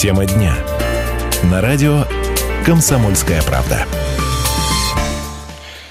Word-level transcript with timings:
Тема 0.00 0.24
дня. 0.24 0.54
На 1.52 1.60
радио 1.60 2.04
«Комсомольская 2.64 3.42
правда». 3.42 3.84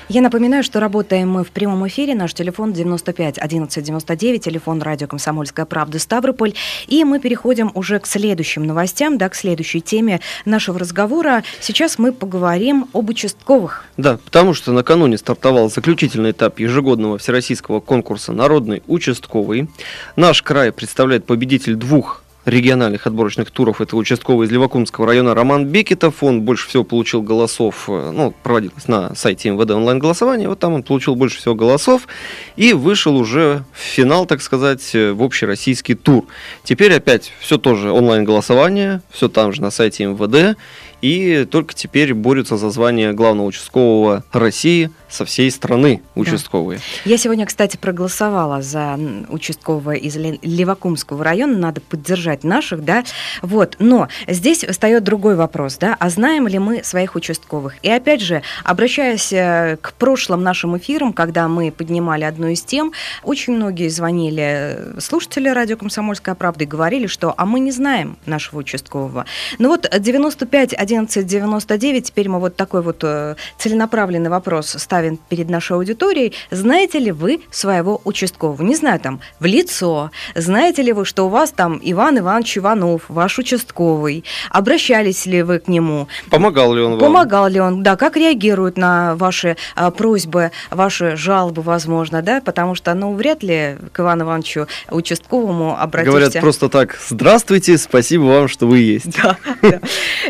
Я 0.07 0.21
напоминаю, 0.21 0.63
что 0.63 0.79
работаем 0.79 1.29
мы 1.29 1.43
в 1.43 1.51
прямом 1.51 1.87
эфире. 1.87 2.15
Наш 2.15 2.33
телефон 2.33 2.73
95 2.73 3.37
11 3.37 3.83
99, 3.83 4.43
телефон 4.43 4.81
радио 4.81 5.05
«Комсомольская 5.05 5.67
правда» 5.67 5.99
Ставрополь. 5.99 6.55
И 6.87 7.03
мы 7.03 7.19
переходим 7.19 7.69
уже 7.75 7.99
к 7.99 8.07
следующим 8.07 8.65
новостям, 8.65 9.19
да, 9.19 9.29
к 9.29 9.35
следующей 9.35 9.79
теме 9.79 10.21
нашего 10.43 10.79
разговора. 10.79 11.43
Сейчас 11.59 11.99
мы 11.99 12.11
поговорим 12.11 12.87
об 12.93 13.11
участковых. 13.11 13.85
Да, 13.97 14.17
потому 14.25 14.55
что 14.55 14.71
накануне 14.71 15.19
стартовал 15.19 15.69
заключительный 15.69 16.31
этап 16.31 16.57
ежегодного 16.57 17.19
всероссийского 17.19 17.79
конкурса 17.79 18.33
«Народный 18.33 18.81
участковый». 18.87 19.69
Наш 20.15 20.41
край 20.41 20.71
представляет 20.71 21.27
победитель 21.27 21.75
двух 21.75 22.23
региональных 22.49 23.07
отборочных 23.07 23.51
туров. 23.51 23.81
Это 23.81 23.95
участковый 23.95 24.47
из 24.47 24.51
Левакумского 24.51 25.07
района 25.07 25.33
Роман 25.33 25.65
Бекетов. 25.65 26.23
Он 26.23 26.41
больше 26.41 26.67
всего 26.67 26.83
получил 26.83 27.21
голосов, 27.21 27.85
э, 27.87 28.11
ну, 28.11 28.33
проводилось 28.43 28.87
на 28.87 29.15
сайте 29.15 29.49
МВД 29.51 29.71
онлайн-голосование. 29.71 30.49
Вот 30.49 30.59
там 30.59 30.73
он 30.73 30.83
получил 30.83 31.15
больше 31.15 31.37
всего 31.37 31.55
голосов 31.55 32.07
и 32.55 32.73
вышел 32.73 33.15
уже 33.15 33.63
в 33.73 33.79
финал, 33.79 34.25
так 34.25 34.41
сказать, 34.41 34.93
э, 34.93 35.11
в 35.13 35.23
общероссийский 35.23 35.95
тур. 35.95 36.25
Теперь 36.63 36.93
опять 36.93 37.31
все 37.39 37.57
тоже 37.57 37.91
онлайн-голосование, 37.91 39.01
все 39.11 39.29
там 39.29 39.53
же 39.53 39.61
на 39.61 39.71
сайте 39.71 40.05
МВД. 40.05 40.57
И 41.01 41.47
только 41.49 41.73
теперь 41.73 42.13
борются 42.13 42.57
за 42.57 42.69
звание 42.69 43.13
главного 43.13 43.47
участкового 43.47 44.23
России 44.33 44.91
со 45.09 45.25
всей 45.25 45.51
страны 45.51 46.01
участковые. 46.15 46.79
Да. 46.79 47.11
Я 47.11 47.17
сегодня, 47.17 47.45
кстати, 47.45 47.77
проголосовала 47.77 48.61
за 48.61 48.97
участкового 49.29 49.91
из 49.91 50.15
Левакумского 50.15 51.23
района, 51.23 51.57
надо 51.57 51.81
поддержать 51.81 52.43
наших, 52.43 52.85
да, 52.85 53.03
вот, 53.41 53.75
но 53.79 54.07
здесь 54.27 54.63
встает 54.63 55.03
другой 55.03 55.35
вопрос, 55.35 55.77
да, 55.77 55.97
а 55.99 56.09
знаем 56.09 56.47
ли 56.47 56.59
мы 56.59 56.83
своих 56.83 57.15
участковых? 57.15 57.75
И 57.81 57.89
опять 57.89 58.21
же, 58.21 58.43
обращаясь 58.63 59.33
э, 59.33 59.77
к 59.81 59.93
прошлым 59.93 60.43
нашим 60.43 60.77
эфирам, 60.77 61.13
когда 61.13 61.47
мы 61.47 61.71
поднимали 61.71 62.23
одну 62.23 62.47
из 62.47 62.61
тем, 62.61 62.93
очень 63.23 63.53
многие 63.53 63.89
звонили 63.89 64.43
э, 64.43 64.99
слушатели 64.99 65.49
радио 65.49 65.77
«Комсомольская 65.77 66.35
правда» 66.35 66.63
и 66.63 66.67
говорили, 66.67 67.07
что 67.07 67.33
а 67.35 67.45
мы 67.45 67.59
не 67.59 67.71
знаем 67.71 68.17
нашего 68.25 68.59
участкового. 68.59 69.25
Ну 69.57 69.69
вот 69.69 69.89
95 69.97 70.73
11 70.73 71.25
99, 71.25 72.03
теперь 72.05 72.29
мы 72.29 72.39
вот 72.39 72.55
такой 72.55 72.81
вот 72.81 72.99
э, 73.03 73.35
целенаправленный 73.57 74.29
вопрос 74.29 74.75
ставим 74.77 74.98
ставим 74.99 75.17
перед 75.29 75.49
нашей 75.49 75.77
аудиторией, 75.77 76.33
знаете 76.51 76.99
ли 76.99 77.11
вы 77.11 77.39
своего 77.51 78.01
участкового? 78.03 78.61
Не 78.63 78.75
знаю, 78.75 78.99
там, 78.99 79.21
в 79.39 79.45
лицо. 79.45 80.11
Знаете 80.35 80.81
ли 80.81 80.91
вы, 80.91 81.05
что 81.05 81.27
у 81.27 81.29
вас 81.29 81.51
там 81.51 81.79
Иван 81.81 82.19
Иванович 82.19 82.57
Иванов, 82.57 83.03
ваш 83.07 83.39
участковый? 83.39 84.25
Обращались 84.49 85.25
ли 85.25 85.41
вы 85.41 85.59
к 85.59 85.69
нему? 85.69 86.09
Помогал 86.29 86.73
ли 86.73 86.81
он 86.81 86.91
вам? 86.91 86.99
Помогал 86.99 87.47
ли 87.47 87.61
он, 87.61 87.81
да. 87.81 87.95
Как 87.95 88.17
реагирует 88.17 88.77
на 88.77 89.15
ваши 89.15 89.55
а, 89.75 89.89
просьбы, 89.91 90.51
ваши 90.69 91.15
жалобы, 91.15 91.61
возможно, 91.61 92.21
да? 92.21 92.41
Потому 92.41 92.75
что, 92.75 92.93
ну, 92.93 93.13
вряд 93.13 93.41
ли 93.41 93.77
к 93.93 94.01
Ивану 94.01 94.25
Ивановичу 94.25 94.67
участковому 94.91 95.79
обратишься. 95.79 96.11
Говорят 96.11 96.41
просто 96.41 96.67
так, 96.67 96.97
здравствуйте, 97.07 97.77
спасибо 97.77 98.23
вам, 98.23 98.47
что 98.49 98.67
вы 98.67 98.79
есть. 98.79 99.15
Да, 99.21 99.37
да. 99.61 99.79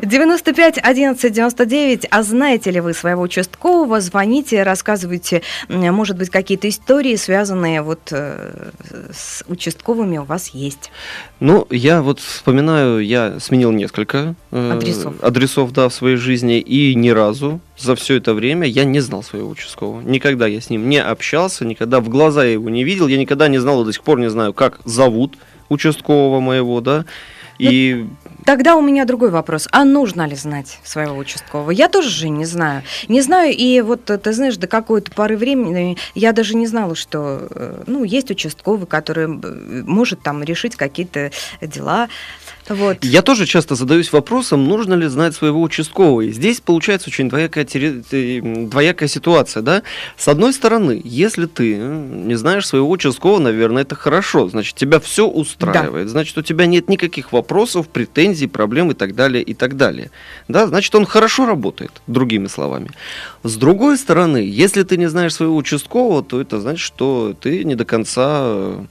95 0.03 0.77
11 0.77 1.33
99, 1.33 2.07
а 2.11 2.23
знаете 2.23 2.69
ли 2.69 2.79
вы 2.79 2.93
своего 2.93 3.23
участкового, 3.23 3.99
звоните 3.99 4.58
рассказывайте, 4.63 5.41
может 5.67 6.17
быть, 6.17 6.29
какие-то 6.29 6.69
истории, 6.69 7.15
связанные 7.15 7.81
вот 7.81 7.99
э, 8.11 8.71
с 9.11 9.43
участковыми 9.47 10.17
у 10.17 10.23
вас 10.23 10.49
есть. 10.49 10.91
Ну, 11.39 11.67
я 11.69 12.01
вот 12.01 12.19
вспоминаю, 12.19 12.99
я 12.99 13.39
сменил 13.39 13.71
несколько 13.71 14.35
э, 14.51 14.71
адресов. 14.73 15.13
адресов, 15.21 15.71
да, 15.71 15.89
в 15.89 15.93
своей 15.93 16.17
жизни, 16.17 16.59
и 16.59 16.95
ни 16.95 17.09
разу 17.09 17.59
за 17.77 17.95
все 17.95 18.15
это 18.15 18.33
время 18.33 18.67
я 18.67 18.83
не 18.83 18.99
знал 18.99 19.23
своего 19.23 19.49
участкового. 19.49 20.01
Никогда 20.01 20.47
я 20.47 20.61
с 20.61 20.69
ним 20.69 20.89
не 20.89 21.01
общался, 21.01 21.65
никогда 21.65 21.99
в 21.99 22.09
глаза 22.09 22.43
я 22.43 22.53
его 22.53 22.69
не 22.69 22.83
видел, 22.83 23.07
я 23.07 23.17
никогда 23.17 23.47
не 23.47 23.57
знал, 23.57 23.83
до 23.83 23.93
сих 23.93 24.03
пор 24.03 24.19
не 24.19 24.29
знаю, 24.29 24.53
как 24.53 24.79
зовут 24.85 25.37
участкового 25.69 26.39
моего, 26.39 26.81
да. 26.81 27.05
И 27.59 28.07
ну, 28.07 28.29
Тогда 28.49 28.75
у 28.77 28.81
меня 28.81 29.05
другой 29.05 29.29
вопрос. 29.29 29.67
А 29.71 29.85
нужно 29.85 30.25
ли 30.25 30.35
знать 30.35 30.79
своего 30.83 31.15
участкового? 31.17 31.69
Я 31.69 31.87
тоже 31.87 32.09
же 32.09 32.29
не 32.29 32.45
знаю. 32.45 32.81
Не 33.07 33.21
знаю, 33.21 33.55
и 33.55 33.81
вот 33.81 34.05
ты 34.05 34.33
знаешь, 34.33 34.57
до 34.57 34.65
какой-то 34.65 35.11
поры 35.11 35.37
времени 35.37 35.97
я 36.15 36.31
даже 36.31 36.55
не 36.55 36.65
знала, 36.65 36.95
что 36.95 37.47
э, 37.51 37.83
ну, 37.85 38.03
есть 38.03 38.31
участковый, 38.31 38.87
который 38.87 39.27
может 39.27 40.23
там 40.23 40.41
решить 40.41 40.75
какие-то 40.75 41.29
дела. 41.61 42.09
Вот. 42.69 43.03
Я 43.03 43.21
тоже 43.21 43.45
часто 43.45 43.75
задаюсь 43.75 44.11
вопросом, 44.11 44.67
нужно 44.67 44.93
ли 44.93 45.07
знать 45.07 45.35
своего 45.35 45.61
участкового. 45.61 46.21
И 46.21 46.31
здесь 46.31 46.61
получается 46.61 47.09
очень 47.09 47.29
двоякая, 47.29 47.65
двоякая 47.65 49.09
ситуация. 49.09 49.63
Да? 49.63 49.81
С 50.17 50.27
одной 50.27 50.53
стороны, 50.53 51.01
если 51.03 51.45
ты 51.47 51.75
не 51.75 52.35
знаешь 52.35 52.67
своего 52.67 52.89
участкового, 52.89 53.39
наверное, 53.39 53.83
это 53.83 53.95
хорошо. 53.95 54.49
Значит, 54.49 54.75
тебя 54.75 54.99
все 54.99 55.27
устраивает. 55.27 56.05
Да. 56.05 56.11
Значит, 56.11 56.37
у 56.37 56.41
тебя 56.41 56.65
нет 56.67 56.89
никаких 56.89 57.31
вопросов, 57.31 57.48
претензий, 57.87 58.47
проблем 58.47 58.91
и 58.91 58.93
так 58.93 59.15
далее, 59.15 59.43
и 59.43 59.53
так 59.53 59.75
далее. 59.75 60.11
Да? 60.47 60.67
Значит, 60.67 60.93
он 60.95 61.05
хорошо 61.05 61.45
работает, 61.45 61.91
другими 62.07 62.47
словами. 62.47 62.91
С 63.43 63.55
другой 63.55 63.97
стороны, 63.97 64.37
если 64.37 64.83
ты 64.83 64.97
не 64.97 65.09
знаешь 65.09 65.33
своего 65.33 65.55
участкового, 65.55 66.23
то 66.23 66.39
это 66.39 66.61
значит, 66.61 66.85
что 66.85 67.35
ты 67.39 67.63
не 67.63 67.75
до 67.75 67.85
конца 67.85 68.29
Э, 68.49 68.83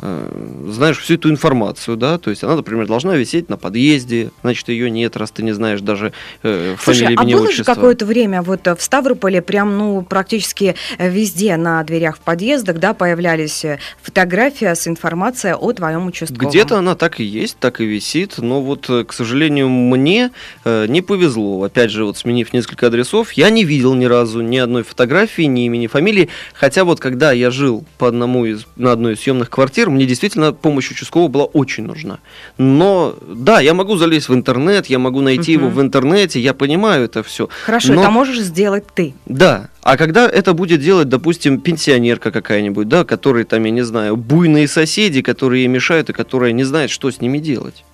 знаешь 0.00 0.98
всю 0.98 1.14
эту 1.14 1.30
информацию, 1.30 1.96
да, 1.96 2.18
то 2.18 2.30
есть 2.30 2.42
она, 2.42 2.56
например, 2.56 2.86
должна 2.86 3.16
висеть 3.16 3.48
на 3.48 3.56
подъезде, 3.56 4.30
значит, 4.42 4.68
ее 4.68 4.90
нет, 4.90 5.16
раз 5.16 5.30
ты 5.30 5.42
не 5.42 5.52
знаешь 5.52 5.80
даже 5.80 6.12
э, 6.42 6.76
Слушай, 6.82 7.00
фамилии, 7.00 7.16
а 7.18 7.22
имени, 7.22 7.34
было 7.34 7.52
же 7.52 7.64
какое-то 7.64 8.06
время 8.06 8.42
вот 8.42 8.66
в 8.66 8.80
Ставрополе 8.80 9.42
прям, 9.42 9.76
ну, 9.76 10.02
практически 10.02 10.74
везде 10.98 11.56
на 11.56 11.82
дверях 11.84 12.16
в 12.16 12.20
подъездах, 12.20 12.78
да, 12.78 12.94
появлялись 12.94 13.64
э, 13.64 13.78
фотографии 14.02 14.72
с 14.72 14.88
информацией 14.88 15.54
о 15.54 15.72
твоем 15.72 16.06
участковом. 16.06 16.48
Где-то 16.48 16.78
она 16.78 16.94
так 16.94 17.20
и 17.20 17.24
есть, 17.24 17.58
так 17.58 17.80
и 17.80 17.84
висит, 17.84 18.38
но 18.38 18.62
вот, 18.62 18.88
э, 18.88 19.04
к 19.04 19.12
сожалению, 19.12 19.68
мне 19.68 20.30
э, 20.64 20.86
не 20.88 21.02
повезло. 21.02 21.62
Опять 21.62 21.90
же, 21.90 22.04
вот 22.04 22.16
сменив 22.16 22.52
несколько 22.52 22.86
адресов, 22.86 23.32
я 23.32 23.50
не 23.50 23.64
видел 23.64 23.94
ни 23.94 24.06
разу 24.06 24.40
ни 24.40 24.56
одной 24.56 24.82
фотографии, 24.82 25.42
ни 25.42 25.66
имени, 25.66 25.88
фамилии, 25.88 26.30
хотя 26.54 26.84
вот 26.84 27.00
когда 27.00 27.32
я 27.32 27.50
жил 27.50 27.84
по 27.98 28.08
одному 28.08 28.46
из, 28.46 28.66
на 28.76 28.92
одной 28.92 29.14
из 29.14 29.20
съемных 29.20 29.50
квартир, 29.50 29.89
мне 29.90 30.06
действительно 30.06 30.52
помощь 30.52 30.90
участкового 30.90 31.28
была 31.28 31.44
очень 31.44 31.84
нужна. 31.84 32.18
Но 32.58 33.16
да, 33.26 33.60
я 33.60 33.74
могу 33.74 33.96
залезть 33.96 34.28
в 34.28 34.34
интернет, 34.34 34.86
я 34.86 34.98
могу 34.98 35.20
найти 35.20 35.56
угу. 35.56 35.66
его 35.66 35.74
в 35.74 35.80
интернете, 35.80 36.40
я 36.40 36.54
понимаю 36.54 37.04
это 37.04 37.22
все. 37.22 37.48
Хорошо, 37.64 37.94
но... 37.94 38.02
это 38.02 38.10
можешь 38.10 38.40
сделать 38.40 38.84
ты. 38.94 39.14
Да, 39.26 39.70
а 39.82 39.96
когда 39.96 40.28
это 40.28 40.52
будет 40.52 40.80
делать, 40.80 41.08
допустим, 41.08 41.60
пенсионерка 41.60 42.30
какая-нибудь, 42.30 42.88
да, 42.88 43.04
который 43.04 43.44
там, 43.44 43.64
я 43.64 43.70
не 43.70 43.82
знаю, 43.82 44.16
буйные 44.16 44.68
соседи, 44.68 45.22
которые 45.22 45.62
ей 45.62 45.68
мешают 45.68 46.10
и 46.10 46.12
которая 46.12 46.52
не 46.52 46.64
знает, 46.64 46.90
что 46.90 47.10
с 47.10 47.20
ними 47.20 47.38
делать. 47.38 47.84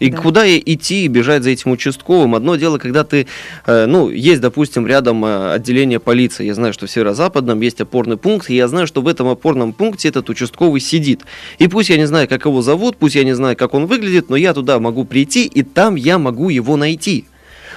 И 0.00 0.10
да. 0.10 0.16
куда 0.18 0.58
идти 0.58 1.04
и 1.04 1.08
бежать 1.08 1.44
за 1.44 1.50
этим 1.50 1.70
участковым? 1.70 2.34
Одно 2.34 2.56
дело, 2.56 2.78
когда 2.78 3.04
ты, 3.04 3.26
э, 3.66 3.86
ну, 3.86 4.10
есть, 4.10 4.40
допустим, 4.40 4.86
рядом 4.86 5.24
э, 5.24 5.52
отделение 5.52 6.00
полиции. 6.00 6.44
Я 6.44 6.54
знаю, 6.54 6.72
что 6.72 6.86
в 6.86 6.90
северо-западном 6.90 7.60
есть 7.60 7.80
опорный 7.80 8.16
пункт, 8.16 8.50
и 8.50 8.56
я 8.56 8.66
знаю, 8.66 8.86
что 8.86 9.02
в 9.02 9.08
этом 9.08 9.28
опорном 9.28 9.72
пункте 9.72 10.08
этот 10.08 10.28
участковый 10.28 10.80
сидит. 10.80 11.22
И 11.58 11.68
пусть 11.68 11.90
я 11.90 11.96
не 11.96 12.06
знаю, 12.06 12.28
как 12.28 12.44
его 12.44 12.60
зовут, 12.60 12.96
пусть 12.96 13.14
я 13.14 13.24
не 13.24 13.34
знаю, 13.34 13.56
как 13.56 13.72
он 13.74 13.86
выглядит, 13.86 14.30
но 14.30 14.36
я 14.36 14.52
туда 14.52 14.80
могу 14.80 15.04
прийти, 15.04 15.46
и 15.46 15.62
там 15.62 15.94
я 15.94 16.18
могу 16.18 16.48
его 16.48 16.76
найти. 16.76 17.26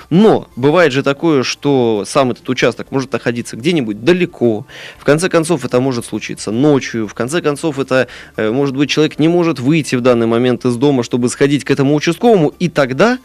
Но 0.10 0.48
бывает 0.56 0.94
же 0.94 1.04
такое, 1.04 1.44
что 1.44 2.04
сам 2.06 2.32
этот 2.32 2.48
участок 2.50 2.92
может 2.92 3.12
находиться 3.12 3.58
где-нибудь 3.58 4.04
далеко. 4.04 4.66
В 4.98 5.04
конце 5.04 5.30
концов, 5.30 5.66
это 5.66 5.82
может 5.82 6.06
случиться 6.06 6.52
ночью. 6.52 7.08
В 7.08 7.14
конце 7.14 7.42
концов, 7.42 7.78
это, 7.78 8.08
э, 8.38 8.50
может 8.50 8.76
быть, 8.76 8.90
человек 8.90 9.20
не 9.20 9.28
может 9.28 9.60
выйти 9.60 9.96
в 9.96 10.02
данный 10.02 10.28
момент 10.28 10.66
из 10.66 10.76
дома, 10.78 11.04
чтобы 11.04 11.30
сходить 11.30 11.66
к 11.66 11.72
этому 11.72 11.94
участковому. 11.94 12.54
И 12.60 12.70
тогда 12.70 13.18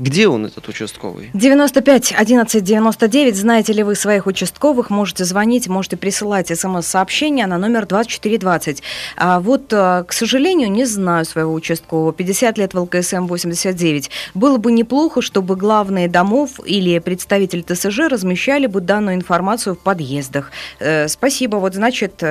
где 0.00 0.28
он, 0.28 0.46
этот 0.46 0.66
участковый? 0.66 1.30
95 1.34 2.14
11 2.16 2.64
99. 2.64 3.36
Знаете 3.36 3.74
ли 3.74 3.82
вы 3.82 3.94
своих 3.94 4.26
участковых? 4.26 4.88
Можете 4.88 5.24
звонить, 5.24 5.68
можете 5.68 5.98
присылать 5.98 6.48
смс-сообщения 6.48 7.46
на 7.46 7.58
номер 7.58 7.86
2420. 7.86 8.82
А 9.16 9.40
вот, 9.40 9.70
а, 9.72 10.04
к 10.04 10.14
сожалению, 10.14 10.70
не 10.70 10.86
знаю 10.86 11.26
своего 11.26 11.52
участкового. 11.52 12.14
50 12.14 12.56
лет 12.56 12.72
в 12.72 12.80
ЛКСМ 12.80 13.26
89. 13.26 14.10
Было 14.32 14.56
бы 14.56 14.72
неплохо, 14.72 15.20
чтобы 15.20 15.54
главные 15.54 16.08
домов 16.08 16.60
или 16.64 16.98
представители 16.98 17.60
ТСЖ 17.60 18.08
размещали 18.10 18.66
бы 18.66 18.80
данную 18.80 19.16
информацию 19.16 19.74
в 19.74 19.78
подъездах. 19.80 20.50
Э, 20.78 21.08
спасибо. 21.08 21.56
Вот, 21.56 21.74
значит, 21.74 22.22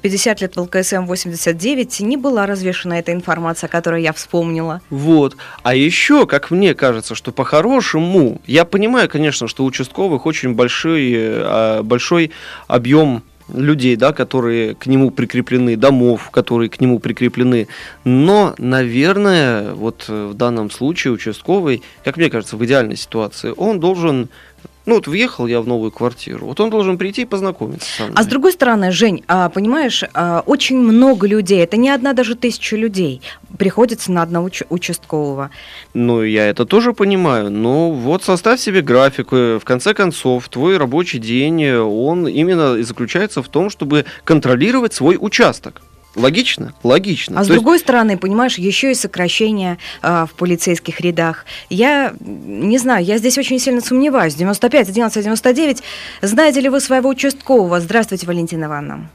50 0.00 0.38
э, 0.38 0.44
лет 0.44 0.56
в 0.56 0.60
ЛКСМ 0.60 1.04
89 1.04 2.00
не 2.00 2.16
была 2.16 2.46
развешена 2.46 2.98
эта 2.98 3.12
информация, 3.12 3.68
которую 3.68 4.02
я 4.02 4.12
вспомнила. 4.12 4.80
Вот. 4.90 5.36
А 5.62 5.76
еще, 5.76 6.26
как 6.26 6.50
мне 6.50 6.74
кажется, 6.74 7.11
кажется, 7.12 7.14
что 7.14 7.32
по-хорошему, 7.32 8.40
я 8.46 8.64
понимаю, 8.64 9.08
конечно, 9.08 9.48
что 9.48 9.64
участковых 9.64 10.26
очень 10.26 10.54
большой, 10.54 11.12
э, 11.14 11.82
большой 11.82 12.30
объем 12.68 13.22
людей, 13.52 13.96
да, 13.96 14.12
которые 14.12 14.74
к 14.74 14.86
нему 14.86 15.10
прикреплены, 15.10 15.76
домов, 15.76 16.30
которые 16.30 16.68
к 16.70 16.80
нему 16.80 16.98
прикреплены. 16.98 17.66
Но, 18.04 18.54
наверное, 18.58 19.74
вот 19.74 20.08
в 20.08 20.34
данном 20.34 20.70
случае 20.70 21.12
участковый, 21.12 21.82
как 22.04 22.16
мне 22.16 22.30
кажется, 22.30 22.56
в 22.56 22.64
идеальной 22.64 22.96
ситуации, 22.96 23.52
он 23.56 23.78
должен 23.80 24.28
ну 24.86 24.96
вот 24.96 25.06
въехал 25.06 25.46
я 25.46 25.60
в 25.60 25.66
новую 25.66 25.90
квартиру, 25.90 26.46
вот 26.46 26.60
он 26.60 26.70
должен 26.70 26.98
прийти 26.98 27.22
и 27.22 27.24
познакомиться 27.24 27.88
со 27.90 28.02
мной. 28.04 28.14
А 28.16 28.22
с 28.22 28.26
другой 28.26 28.52
стороны, 28.52 28.90
Жень, 28.90 29.24
а, 29.28 29.48
понимаешь, 29.48 30.04
а, 30.14 30.42
очень 30.46 30.78
много 30.78 31.26
людей, 31.26 31.62
это 31.62 31.76
не 31.76 31.90
одна 31.90 32.12
даже 32.12 32.34
тысяча 32.34 32.76
людей, 32.76 33.22
приходится 33.58 34.12
на 34.12 34.22
одного 34.22 34.50
участкового. 34.70 35.50
Ну, 35.94 36.22
я 36.22 36.46
это 36.46 36.64
тоже 36.66 36.92
понимаю, 36.92 37.50
но 37.50 37.92
вот 37.92 38.24
составь 38.24 38.60
себе 38.60 38.82
график, 38.82 39.32
в 39.32 39.62
конце 39.64 39.94
концов, 39.94 40.48
твой 40.48 40.76
рабочий 40.76 41.18
день, 41.18 41.66
он 41.70 42.26
именно 42.26 42.76
и 42.76 42.82
заключается 42.82 43.42
в 43.42 43.48
том, 43.48 43.70
чтобы 43.70 44.04
контролировать 44.24 44.92
свой 44.92 45.16
участок. 45.20 45.82
Логично? 46.14 46.74
Логично. 46.82 47.36
А 47.36 47.42
То 47.42 47.44
с 47.44 47.48
другой 47.48 47.74
есть... 47.74 47.84
стороны, 47.84 48.18
понимаешь, 48.18 48.58
еще 48.58 48.90
и 48.90 48.94
сокращение 48.94 49.78
э, 50.02 50.26
в 50.28 50.34
полицейских 50.34 51.00
рядах. 51.00 51.46
Я 51.70 52.14
не 52.20 52.78
знаю, 52.78 53.04
я 53.04 53.18
здесь 53.18 53.38
очень 53.38 53.58
сильно 53.58 53.80
сомневаюсь. 53.80 54.34
95, 54.34 54.90
11, 54.90 55.24
99. 55.24 55.82
Знаете 56.20 56.60
ли 56.60 56.68
вы 56.68 56.80
своего 56.80 57.08
участкового? 57.08 57.80
Здравствуйте, 57.80 58.26
Валентина 58.26 58.66
Ивановна. 58.66 59.10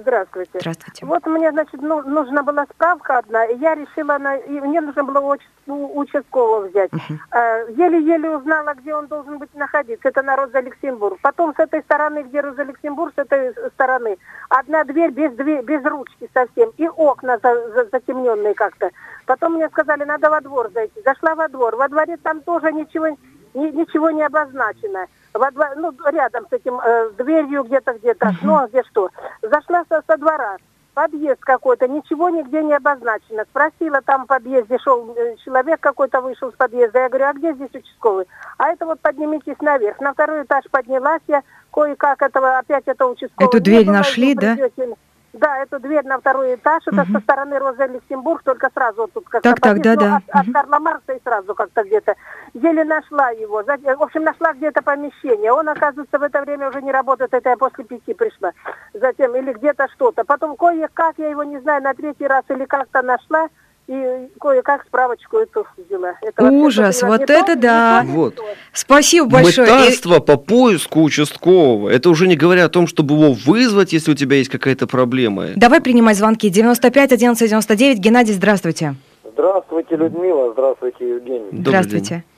Здравствуйте. 0.00 0.58
Здравствуйте. 0.58 1.06
Вот 1.06 1.24
мне, 1.26 1.52
значит, 1.52 1.80
ну, 1.80 2.02
нужна 2.02 2.42
была 2.42 2.66
справка 2.66 3.18
одна, 3.18 3.44
и 3.44 3.56
я 3.58 3.76
решила, 3.76 4.18
на, 4.18 4.36
и 4.36 4.60
мне 4.60 4.80
нужно 4.80 5.04
было 5.04 5.38
участкового 5.66 6.66
взять. 6.66 6.90
Uh-huh. 6.90 7.74
Еле-еле 7.76 8.36
узнала, 8.36 8.74
где 8.74 8.92
он 8.92 9.06
должен 9.06 9.38
быть 9.38 9.54
находиться. 9.54 10.08
Это 10.08 10.22
на 10.22 10.34
Роза 10.34 10.58
Люксембург. 10.58 11.18
Потом 11.22 11.54
с 11.54 11.60
этой 11.60 11.82
стороны, 11.82 12.24
где 12.24 12.40
Роза 12.40 12.64
Люксембург, 12.64 13.14
с 13.14 13.18
этой 13.18 13.54
стороны, 13.70 14.18
одна 14.48 14.82
дверь 14.82 15.12
без, 15.12 15.32
дверь, 15.34 15.62
без 15.62 15.84
ручки 15.84 16.28
совсем, 16.34 16.70
и 16.76 16.88
окна 16.88 17.38
за, 17.40 17.54
за, 17.70 17.88
затемненные 17.92 18.54
как-то. 18.54 18.90
Потом 19.26 19.54
мне 19.54 19.68
сказали, 19.68 20.02
надо 20.02 20.28
во 20.28 20.40
двор 20.40 20.70
зайти. 20.74 21.00
Зашла 21.04 21.36
во 21.36 21.46
двор. 21.48 21.76
Во 21.76 21.88
дворе 21.88 22.16
там 22.16 22.40
тоже 22.40 22.72
ничего, 22.72 23.10
ни, 23.54 23.68
ничего 23.68 24.10
не 24.10 24.22
обозначено 24.22 25.06
во 25.34 25.50
двор, 25.50 25.68
ну, 25.76 25.92
рядом 26.10 26.46
с 26.48 26.52
этим 26.52 26.80
э, 26.80 27.10
дверью 27.18 27.64
где-то, 27.64 27.94
где-то, 27.94 28.26
uh-huh. 28.28 28.36
ну, 28.42 28.56
а 28.56 28.68
где 28.68 28.82
что. 28.84 29.10
Зашла 29.42 29.84
со, 29.88 30.02
со 30.06 30.16
двора, 30.16 30.56
подъезд 30.94 31.40
какой-то, 31.40 31.88
ничего 31.88 32.30
нигде 32.30 32.62
не 32.62 32.72
обозначено. 32.72 33.44
Спросила, 33.50 34.00
там 34.00 34.24
в 34.24 34.26
подъезде 34.28 34.78
шел 34.78 35.14
э, 35.16 35.36
человек 35.44 35.80
какой-то, 35.80 36.20
вышел 36.20 36.52
с 36.52 36.54
подъезда. 36.54 37.00
Я 37.00 37.08
говорю, 37.08 37.26
а 37.26 37.32
где 37.32 37.52
здесь 37.52 37.74
участковый? 37.74 38.26
А 38.58 38.70
это 38.70 38.86
вот 38.86 39.00
поднимитесь 39.00 39.60
наверх. 39.60 40.00
На 40.00 40.12
второй 40.12 40.44
этаж 40.44 40.64
поднялась 40.70 41.22
я, 41.26 41.42
кое-как 41.72 42.22
этого, 42.22 42.58
опять 42.58 42.84
это 42.86 43.06
участковый. 43.06 43.48
Эту 43.48 43.60
дверь 43.60 43.86
нашли, 43.86 44.34
да? 44.34 44.54
Придете. 44.54 44.94
Да, 45.34 45.58
эту 45.58 45.80
дверь 45.80 46.04
на 46.06 46.20
второй 46.20 46.54
этаж, 46.54 46.84
это 46.86 47.02
угу. 47.02 47.12
со 47.12 47.20
стороны 47.20 47.58
Роза 47.58 47.86
Люксембург, 47.86 48.44
только 48.44 48.70
сразу 48.72 49.08
тут 49.12 49.28
как-то 49.28 49.50
так, 49.50 49.60
так, 49.60 49.82
да, 49.82 49.96
да. 49.96 50.16
От, 50.16 50.22
угу. 50.22 50.38
от 50.38 50.52
Карла 50.52 50.78
Маркса 50.78 51.12
и 51.12 51.22
сразу 51.24 51.54
как-то 51.56 51.82
где-то. 51.82 52.14
Еле 52.54 52.84
нашла 52.84 53.30
его. 53.30 53.62
В 53.64 54.02
общем, 54.02 54.22
нашла 54.22 54.52
где-то 54.52 54.82
помещение. 54.82 55.52
Он, 55.52 55.68
оказывается, 55.68 56.20
в 56.20 56.22
это 56.22 56.40
время 56.42 56.68
уже 56.68 56.80
не 56.82 56.92
работает, 56.92 57.34
это 57.34 57.50
я 57.50 57.56
после 57.56 57.82
пяти 57.84 58.14
пришла. 58.14 58.52
Затем, 58.92 59.34
или 59.34 59.52
где-то 59.52 59.88
что-то. 59.94 60.22
Потом 60.24 60.56
кое-как, 60.56 61.18
я 61.18 61.30
его 61.30 61.42
не 61.42 61.58
знаю, 61.58 61.82
на 61.82 61.94
третий 61.94 62.28
раз 62.28 62.44
или 62.48 62.64
как-то 62.64 63.02
нашла 63.02 63.48
и 63.86 64.28
кое-как 64.40 64.84
справочку 64.86 65.38
эту 65.38 65.66
взяла. 65.76 66.14
Это 66.22 66.44
Ужас, 66.44 67.02
вот 67.02 67.22
это, 67.22 67.32
это 67.32 67.56
да. 67.56 68.04
Вот. 68.06 68.40
Спасибо 68.72 69.26
большое. 69.26 69.70
Мытарство 69.70 70.16
и... 70.16 70.20
по 70.20 70.36
поиску 70.36 71.02
участкового. 71.02 71.90
Это 71.90 72.08
уже 72.08 72.26
не 72.26 72.36
говоря 72.36 72.64
о 72.64 72.68
том, 72.68 72.86
чтобы 72.86 73.14
его 73.14 73.32
вызвать, 73.32 73.92
если 73.92 74.12
у 74.12 74.14
тебя 74.14 74.36
есть 74.36 74.50
какая-то 74.50 74.86
проблема. 74.86 75.48
Давай 75.56 75.80
принимать 75.80 76.16
звонки. 76.16 76.48
95 76.48 77.12
11 77.12 77.48
99. 77.48 77.98
Геннадий, 77.98 78.32
здравствуйте. 78.32 78.94
Здравствуйте, 79.32 79.96
Людмила. 79.96 80.52
Здравствуйте, 80.52 81.08
Евгений. 81.10 81.48
Здравствуйте. 81.52 82.14
День. 82.14 82.33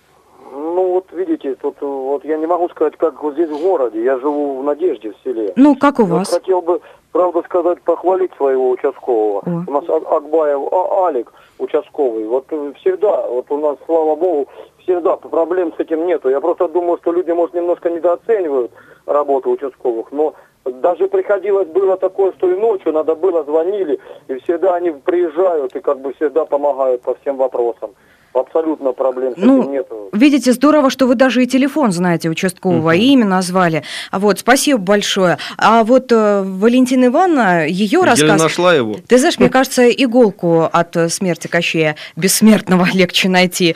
Ну 0.66 0.94
вот 0.94 1.12
видите, 1.12 1.54
тут 1.54 1.80
вот 1.80 2.24
я 2.24 2.36
не 2.36 2.46
могу 2.46 2.68
сказать, 2.70 2.96
как 2.96 3.22
вот 3.22 3.34
здесь 3.34 3.48
в 3.48 3.62
городе. 3.62 4.02
Я 4.02 4.18
живу 4.18 4.60
в 4.60 4.64
Надежде 4.64 5.12
в 5.12 5.16
селе. 5.22 5.52
Ну 5.56 5.76
как 5.76 6.00
у 6.00 6.04
вас? 6.04 6.30
Вот 6.30 6.40
хотел 6.40 6.60
бы 6.60 6.80
правда 7.12 7.42
сказать, 7.44 7.80
похвалить 7.82 8.32
своего 8.36 8.70
участкового. 8.70 9.40
О. 9.40 9.64
У 9.66 9.70
нас 9.70 9.84
Акбаев 9.88 10.60
а, 10.70 11.06
Алик 11.06 11.32
участковый. 11.58 12.26
Вот 12.26 12.46
всегда, 12.80 13.26
вот 13.28 13.50
у 13.50 13.58
нас, 13.58 13.78
слава 13.86 14.16
богу, 14.16 14.48
всегда 14.80 15.16
проблем 15.16 15.72
с 15.76 15.80
этим 15.80 16.06
нету. 16.06 16.28
Я 16.28 16.40
просто 16.40 16.68
думаю, 16.68 16.98
что 16.98 17.12
люди, 17.12 17.30
может, 17.30 17.54
немножко 17.54 17.88
недооценивают 17.88 18.70
работу 19.06 19.50
участковых, 19.50 20.12
но 20.12 20.34
даже 20.64 21.08
приходилось 21.08 21.68
было 21.68 21.96
такое, 21.96 22.32
что 22.32 22.50
и 22.50 22.58
ночью 22.58 22.92
надо 22.92 23.14
было, 23.14 23.44
звонили, 23.44 23.98
и 24.28 24.34
всегда 24.40 24.74
они 24.74 24.90
приезжают 24.90 25.74
и 25.74 25.80
как 25.80 26.00
бы 26.00 26.12
всегда 26.14 26.44
помогают 26.44 27.02
по 27.02 27.14
всем 27.14 27.36
вопросам. 27.36 27.92
Абсолютно 28.36 28.92
проблем 28.92 29.32
с 29.32 29.38
ну, 29.38 29.62
этим 29.62 29.72
нет. 29.72 29.88
Видите, 30.12 30.52
здорово, 30.52 30.90
что 30.90 31.06
вы 31.06 31.14
даже 31.14 31.42
и 31.42 31.46
телефон 31.46 31.90
знаете 31.90 32.28
участкового, 32.28 32.90
угу. 32.90 32.90
и 32.90 32.98
имя 32.98 33.24
назвали. 33.24 33.82
Вот, 34.12 34.40
спасибо 34.40 34.78
большое. 34.78 35.38
А 35.56 35.84
вот 35.84 36.12
э, 36.12 36.42
Валентина 36.42 37.06
Ивановна, 37.06 37.66
ее 37.66 38.00
Еле 38.00 38.10
рассказ... 38.10 38.42
нашла 38.42 38.74
его. 38.74 38.96
Ты 39.08 39.16
знаешь, 39.16 39.38
мне 39.38 39.48
кажется, 39.48 39.88
иголку 39.88 40.68
от 40.70 40.94
смерти 41.10 41.46
Кощея 41.46 41.96
бессмертного 42.14 42.86
легче 42.94 43.30
найти, 43.30 43.74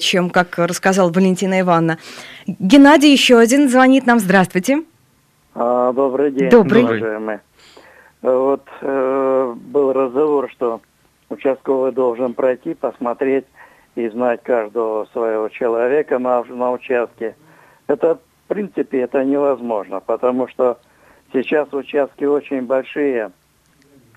чем, 0.00 0.30
как 0.30 0.58
рассказала 0.58 1.12
Валентина 1.12 1.60
Ивановна. 1.60 1.98
Геннадий 2.46 3.12
еще 3.12 3.38
один 3.38 3.68
звонит 3.68 4.04
нам. 4.04 4.18
Здравствуйте. 4.18 4.82
А, 5.54 5.92
добрый 5.92 6.32
день, 6.32 6.50
добрый. 6.50 6.82
уважаемые. 6.82 7.40
Вот 8.22 8.66
э, 8.80 9.54
был 9.56 9.92
разговор, 9.92 10.50
что 10.50 10.80
участковый 11.28 11.92
должен 11.92 12.34
пройти, 12.34 12.74
посмотреть 12.74 13.44
и 13.94 14.08
знать 14.08 14.42
каждого 14.42 15.06
своего 15.12 15.48
человека 15.48 16.18
на, 16.18 16.42
на 16.44 16.72
участке. 16.72 17.36
Это, 17.86 18.16
в 18.16 18.48
принципе, 18.48 19.00
это 19.00 19.24
невозможно, 19.24 20.00
потому 20.00 20.48
что 20.48 20.78
сейчас 21.32 21.72
участки 21.72 22.24
очень 22.24 22.62
большие, 22.62 23.32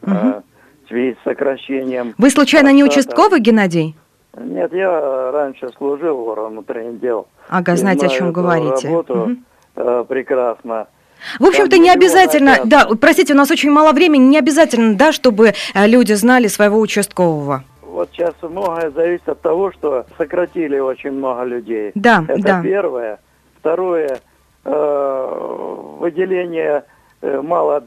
угу. 0.01 0.11
э, 0.11 0.41
в 0.85 0.87
связи 0.87 1.17
с 1.19 1.23
сокращением... 1.23 2.13
Вы 2.17 2.29
случайно 2.29 2.71
не 2.71 2.83
участковый, 2.83 3.39
Геннадий? 3.39 3.95
Нет, 4.37 4.73
я 4.73 5.31
раньше 5.31 5.69
служил 5.77 6.17
в 6.17 6.49
внутренних 6.49 6.99
дел. 6.99 7.27
Ага, 7.49 7.75
знаете, 7.75 8.07
о 8.07 8.09
чем 8.09 8.31
говорите. 8.31 8.87
работу 8.87 9.13
угу. 9.13 9.31
э, 9.75 10.05
прекрасно. 10.07 10.87
В 11.39 11.45
общем-то, 11.45 11.77
не 11.77 11.89
обязательно, 11.89 12.59
да, 12.65 12.87
простите, 12.99 13.33
у 13.33 13.37
нас 13.37 13.49
очень 13.49 13.71
мало 13.71 13.93
времени, 13.93 14.23
не 14.23 14.37
обязательно, 14.37 14.95
да, 14.95 15.11
чтобы 15.11 15.53
э, 15.73 15.87
люди 15.87 16.13
знали 16.13 16.47
своего 16.47 16.79
участкового. 16.79 17.63
Вот 17.95 18.09
сейчас 18.11 18.33
многое 18.41 18.91
зависит 18.91 19.29
от 19.29 19.39
того, 19.39 19.71
что 19.71 20.05
сократили 20.17 20.77
очень 20.77 21.11
много 21.11 21.45
людей. 21.45 21.93
Да, 21.95 22.25
Это 22.27 22.41
да. 22.41 22.61
первое. 22.61 23.19
Второе, 23.57 24.19
э, 24.65 25.95
выделение 25.99 26.83
э, 27.21 27.41
мало 27.41 27.81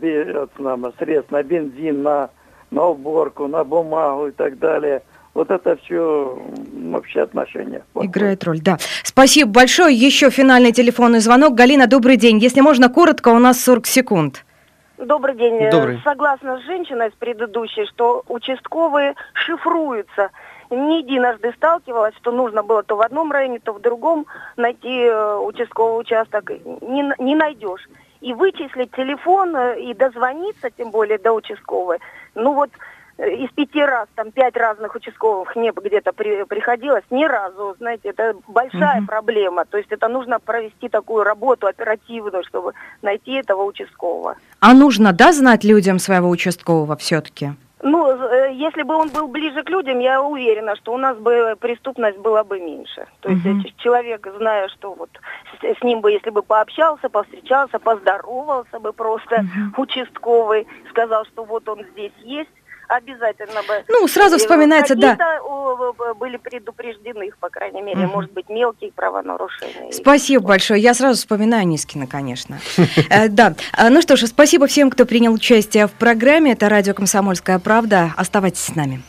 средств 0.99 1.31
на 1.31 1.43
бензин, 1.43 2.03
на, 2.03 2.31
на 2.71 2.87
уборку, 2.87 3.49
на 3.49 3.65
бумагу 3.65 4.29
и 4.29 4.31
так 4.31 4.59
далее. 4.59 5.03
Вот 5.35 5.51
это 5.51 5.77
все 5.77 6.43
вообще 6.73 7.21
отношения. 7.21 7.83
Играет 7.95 8.45
роль, 8.45 8.61
да. 8.61 8.79
Спасибо 9.05 9.51
большое. 9.51 9.95
Еще 9.95 10.31
финальный 10.31 10.73
телефонный 10.73 11.21
звонок. 11.21 11.55
Галина, 11.55 11.87
добрый 11.87 12.17
день. 12.17 12.39
Если 12.39 12.63
можно, 12.63 12.89
коротко, 12.89 13.29
у 13.29 13.39
нас 13.39 13.61
40 13.61 13.87
секунд. 13.87 14.47
Добрый 14.99 15.37
день. 15.37 15.63
Э, 15.63 15.71
Добрый. 15.71 16.01
Согласна 16.03 16.59
с 16.59 16.63
женщиной 16.63 17.11
с 17.11 17.15
предыдущей, 17.15 17.87
что 17.87 18.25
участковые 18.27 19.15
шифруются. 19.33 20.31
Не 20.71 20.99
единожды 20.99 21.53
сталкивалась, 21.57 22.15
что 22.17 22.33
нужно 22.33 22.63
было 22.63 22.83
то 22.83 22.97
в 22.97 23.01
одном 23.01 23.31
районе, 23.31 23.61
то 23.61 23.73
в 23.73 23.81
другом 23.81 24.27
найти 24.57 25.05
э, 25.05 25.37
участковый 25.37 26.01
участок. 26.01 26.51
Не, 26.51 27.15
не 27.19 27.37
найдешь. 27.37 27.89
И 28.21 28.35
вычислить 28.35 28.91
телефон, 28.91 29.55
э, 29.55 29.81
и 29.81 29.95
дозвониться, 29.95 30.71
тем 30.71 30.91
более 30.91 31.19
до 31.19 31.33
участковой. 31.33 32.01
Ну 32.35 32.55
вот 32.55 32.71
из 33.19 33.51
пяти 33.51 33.83
раз, 33.83 34.09
там 34.15 34.31
пять 34.31 34.57
разных 34.57 34.95
участковых 34.95 35.57
не 35.57 35.73
где-то 35.73 36.13
при, 36.13 36.45
приходилось, 36.45 37.05
ни 37.11 37.25
разу, 37.25 37.75
знаете, 37.79 38.11
это 38.11 38.35
большая 38.47 38.99
угу. 38.99 39.07
проблема. 39.07 39.65
То 39.65 39.79
есть 39.79 39.91
это 39.91 40.09
нужно 40.09 40.39
провести 40.39 40.89
такую 40.89 41.25
работу 41.25 41.67
оперативную, 41.67 42.45
чтобы 42.45 42.75
найти 43.03 43.33
этого 43.33 43.65
участкового. 43.65 44.37
А 44.61 44.75
нужно, 44.75 45.13
да, 45.13 45.33
знать 45.33 45.65
людям 45.65 45.99
своего 45.99 46.29
участкового 46.29 46.97
все-таки? 46.97 47.53
Ну, 47.81 48.11
э, 48.11 48.53
если 48.55 48.83
бы 48.83 48.95
он 48.95 49.09
был 49.09 49.29
ближе 49.29 49.63
к 49.63 49.71
людям, 49.71 50.01
я 50.01 50.21
уверена, 50.21 50.75
что 50.77 50.93
у 50.93 50.99
нас 50.99 51.17
бы 51.17 51.57
преступность 51.61 52.19
была 52.19 52.43
бы 52.43 52.59
меньше. 52.59 53.07
То 53.21 53.31
есть 53.31 53.47
uh 53.47 53.73
человек, 53.79 54.27
зная, 54.37 54.69
что 54.69 54.95
вот 54.95 55.11
с, 55.61 55.79
с 55.79 55.83
ним 55.83 56.01
бы, 56.01 56.11
если 56.11 56.31
бы 56.31 56.43
пообщался, 56.43 57.09
повстречался, 57.09 57.79
поздоровался 57.79 58.81
бы 58.81 58.93
просто 58.93 59.37
uh 59.37 59.81
участковый, 59.81 60.67
сказал, 60.91 61.25
что 61.27 61.45
вот 61.45 61.69
он 61.69 61.85
здесь 61.93 62.13
есть, 62.25 62.51
обязательно 62.89 63.63
бы. 63.63 63.85
Ну, 63.89 64.09
сразу 64.09 64.39
вспоминается, 64.39 64.95
да. 64.97 65.17
были 66.19 66.37
предупреждены, 66.37 67.31
по 67.41 67.49
крайней 67.49 67.83
мере, 67.83 68.07
угу. 68.07 68.15
может 68.15 68.33
быть, 68.33 68.49
мелкие 68.49 68.93
правонарушения. 68.93 69.93
Спасибо 69.93 70.45
большое. 70.45 70.81
Я 70.81 70.95
сразу 70.95 71.19
вспоминаю 71.19 71.67
Нискина, 71.67 72.07
конечно. 72.07 72.59
Э, 73.11 73.29
да. 73.29 73.55
А, 73.73 73.91
ну 73.91 74.03
что 74.03 74.17
ж, 74.17 74.27
спасибо 74.27 74.67
всем, 74.67 74.91
кто 74.91 75.07
принял 75.07 75.33
участие 75.33 75.87
в 75.87 75.93
программе. 75.93 76.53
Это 76.53 76.69
радио 76.69 76.95
«Комсомольская 76.95 77.59
правда». 77.59 78.13
Оставайтесь 78.17 78.65
с 78.65 78.75
нами. 78.75 79.01